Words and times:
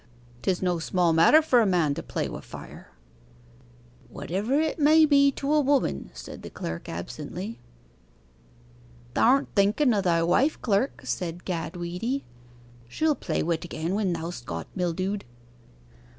'Tis 0.41 0.63
no 0.63 0.79
small 0.79 1.13
matter 1.13 1.43
for 1.43 1.61
a 1.61 1.65
man 1.67 1.93
to 1.93 2.01
play 2.01 2.25
wi' 2.27 2.41
fire.' 2.41 2.89
'Whatever 4.09 4.59
it 4.59 4.79
may 4.79 5.05
be 5.05 5.29
to 5.33 5.53
a 5.53 5.61
woman,' 5.61 6.09
said 6.15 6.41
the 6.41 6.49
clerk 6.49 6.89
absently. 6.89 7.59
'Thou'rt 9.13 9.47
thinken 9.53 9.93
o' 9.93 10.01
thy 10.01 10.23
wife, 10.23 10.59
clerk,' 10.59 11.01
said 11.05 11.45
Gad 11.45 11.75
Weedy. 11.77 12.25
'She'll 12.87 13.13
play 13.13 13.43
wi'it 13.43 13.63
again 13.63 13.93
when 13.93 14.11
thou'st 14.11 14.47
got 14.47 14.65
mildewed. 14.75 15.23